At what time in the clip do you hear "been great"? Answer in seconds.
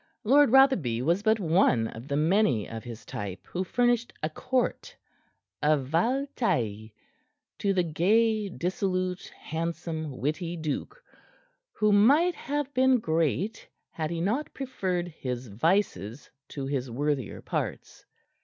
12.73-13.67